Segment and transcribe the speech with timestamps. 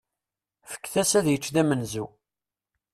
[0.71, 2.05] Fket-as ad yečč d amenzu.